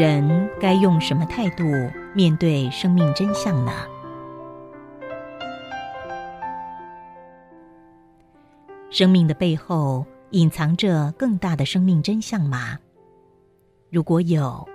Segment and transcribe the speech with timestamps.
[0.00, 1.62] 人该用什么态度
[2.14, 3.70] 面对生命真相呢？
[8.88, 12.78] 生命的背后隐藏着更大的生命真相吗？
[13.90, 14.66] 如果有，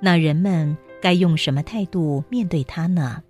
[0.00, 3.22] 那人们该用什么态度面对它呢？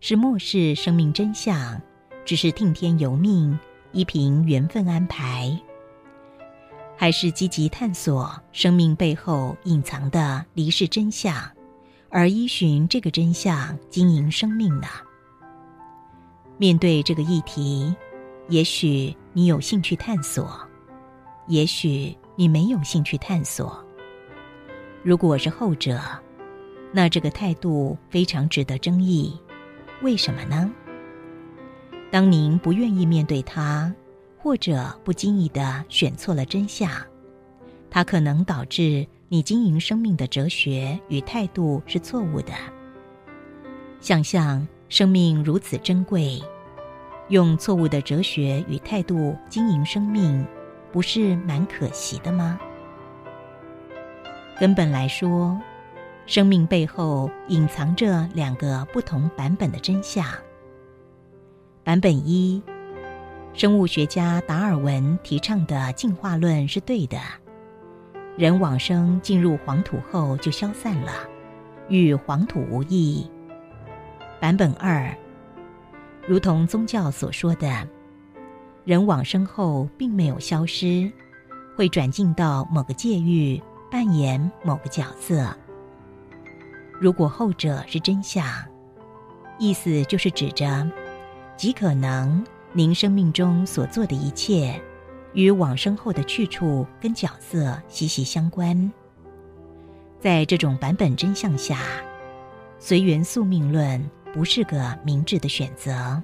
[0.00, 1.78] 是漠视生命真相，
[2.24, 3.58] 只是听天由命，
[3.92, 5.60] 依凭缘分安排？
[6.96, 11.34] 还是积极探索生命背后隐藏的离世真相，
[12.08, 14.86] 而依循这个真相经营生命呢？
[16.58, 17.92] 面对这个议题，
[18.48, 20.56] 也许你有兴趣探索，
[21.48, 23.84] 也许你没有兴趣探索。
[25.02, 26.00] 如果是后者，
[26.92, 29.36] 那这个态度非常值得争议。
[30.02, 30.70] 为什么呢？
[32.12, 33.92] 当您不愿意面对它。
[34.42, 36.90] 或者不经意的选错了真相，
[37.88, 42.52] 它可能导致你经营生命的哲学与态度是错误的。
[44.00, 46.42] 想象生命如此珍贵，
[47.28, 50.44] 用错误的哲学与态度经营生命，
[50.90, 52.58] 不是蛮可惜的吗？
[54.58, 55.56] 根本来说，
[56.26, 60.26] 生命背后隐藏着两个不同版本的真相。
[61.84, 62.60] 版本一。
[63.54, 67.18] 生物学家达尔文提倡的进化论是对的，
[68.36, 71.12] 人往生进入黄土后就消散了，
[71.88, 73.30] 与黄土无异。
[74.40, 75.14] 版本二，
[76.26, 77.86] 如同宗教所说的，
[78.84, 81.12] 人往生后并没有消失，
[81.76, 85.54] 会转进到某个界域，扮演某个角色。
[86.98, 88.44] 如果后者是真相，
[89.58, 90.90] 意思就是指着
[91.54, 92.42] 极可能。
[92.74, 94.80] 您生命中所做的一切，
[95.34, 98.90] 与往生后的去处跟角色息息相关。
[100.18, 101.78] 在这种版本真相下，
[102.78, 106.22] 随缘宿命论不是个明智的选择。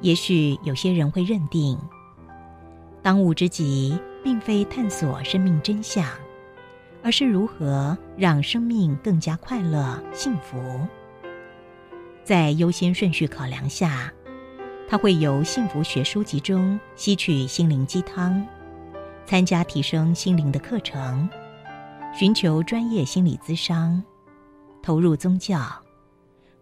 [0.00, 1.76] 也许有些人会认定，
[3.02, 6.06] 当务之急并非探索生命真相，
[7.02, 10.56] 而是如何让生命更加快乐、幸福。
[12.22, 14.12] 在优先顺序考量下。
[14.88, 18.46] 他会由幸福学书籍中吸取心灵鸡汤，
[19.26, 21.28] 参加提升心灵的课程，
[22.14, 24.02] 寻求专业心理咨商，
[24.82, 25.60] 投入宗教，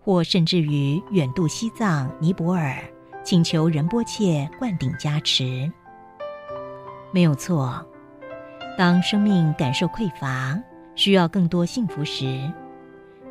[0.00, 2.82] 或甚至于远渡西藏、尼泊尔，
[3.24, 5.70] 请求仁波切灌顶加持。
[7.10, 7.84] 没有错，
[8.78, 10.58] 当生命感受匮乏，
[10.94, 12.50] 需要更多幸福时，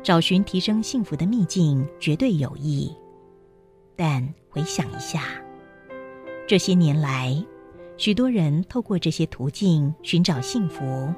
[0.02, 2.94] 找寻提升幸福的秘境绝对有益。
[3.96, 5.22] 但回想一下，
[6.46, 7.44] 这些年来，
[7.96, 11.12] 许多人透过这些途径寻找幸福，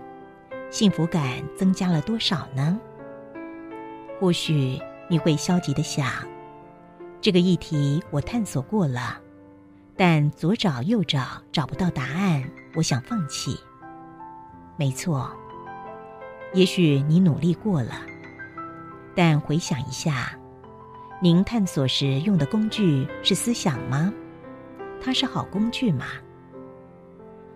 [0.71, 2.79] 幸福感增加了多少呢？
[4.21, 6.07] 或许你会消极的想，
[7.21, 9.21] 这个议题我探索过了，
[9.97, 13.56] 但左找右找找不到答案，我想放弃。
[14.77, 15.31] 没错，
[16.53, 17.93] 也许你努力过了，
[19.15, 20.39] 但回想一下。
[21.25, 24.12] 您探索时用的工具是思想吗？
[25.01, 26.05] 它是好工具吗？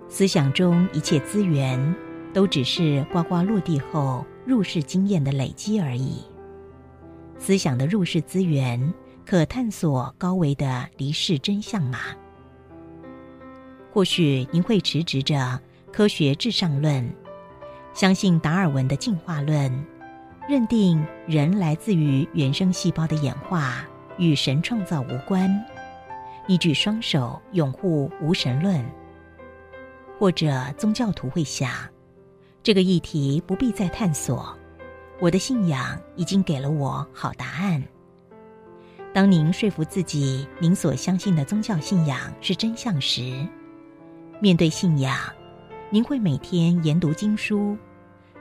[0.08, 1.94] 思想中一切资源
[2.32, 6.22] 都只是呱呱落地后入世经验的累积而已。
[7.36, 8.80] 思想的入世资源
[9.26, 11.98] 可探索高维的离世真相吗？
[13.92, 15.60] 或许您会持执着
[15.92, 17.06] 科学至上论，
[17.92, 19.70] 相信达尔文的进化论。
[20.48, 23.86] 认定人来自于原生细胞的演化，
[24.16, 25.62] 与神创造无关。
[26.46, 28.82] 你举双手拥护无神论，
[30.18, 31.70] 或者宗教徒会想，
[32.62, 34.56] 这个议题不必再探索。
[35.20, 37.82] 我的信仰已经给了我好答案。
[39.12, 43.46] 当您说服自己，您所相信的宗教信仰是真相时，
[44.40, 45.14] 面对信仰，
[45.90, 47.76] 您会每天研读经书。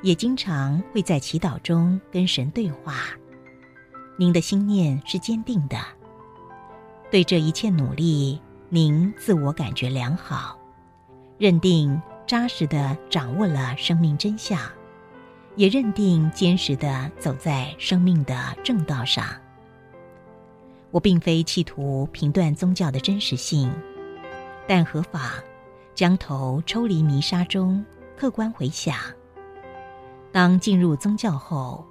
[0.02, 2.96] 也经常会在祈祷中跟神对话。
[4.18, 5.78] 您的心念是坚定的，
[7.12, 10.58] 对这一切努力，您自我感觉良好，
[11.38, 14.60] 认定扎实的掌握了生命真相，
[15.56, 19.26] 也认定坚实的走在生命的正道上。
[20.90, 23.72] 我并非企图评断宗教的真实性，
[24.68, 25.22] 但何妨
[25.94, 27.86] 将头抽离泥沙中，
[28.18, 28.96] 客观回想：
[30.38, 31.84] 当进入宗教后，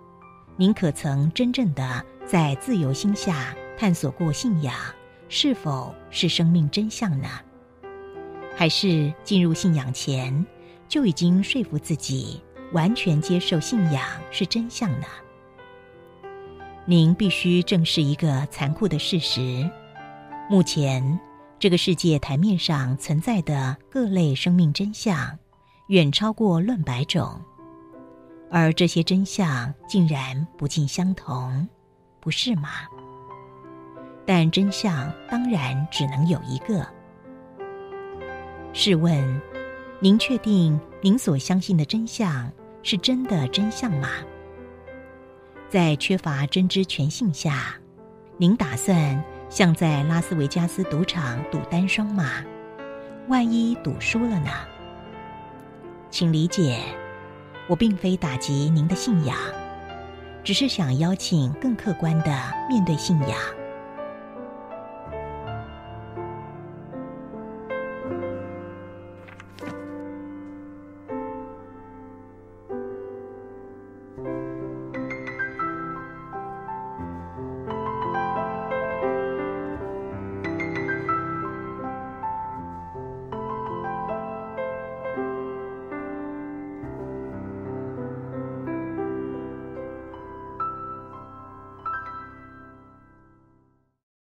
[0.54, 4.72] 您可曾真正的在自由心下探索过信仰
[5.28, 7.28] 是否是生命真相呢？
[8.54, 10.46] 还是进入信仰前
[10.88, 12.40] 就已经说服自己
[12.70, 14.00] 完全接受信仰
[14.30, 15.06] 是真相呢？
[16.84, 19.68] 您必须正视一个残酷的事实：
[20.48, 21.18] 目前
[21.58, 25.36] 这个世界台面上存在的各类生命真相，
[25.88, 27.40] 远超过论百种。
[28.50, 31.68] 而这些真相竟然不尽相同，
[32.20, 32.70] 不是吗？
[34.24, 36.86] 但真相当然只能有一个。
[38.72, 39.40] 试问，
[40.00, 42.50] 您确定您所相信的真相
[42.82, 44.08] 是真的真相吗？
[45.68, 47.74] 在缺乏真知全信下，
[48.36, 52.44] 您打算像在拉斯维加斯赌场赌单双吗？
[53.28, 54.50] 万一赌输了呢？
[56.10, 56.80] 请理解。
[57.68, 59.36] 我并非打击您的信仰，
[60.44, 62.32] 只是想邀请更客观的
[62.68, 63.30] 面对信仰。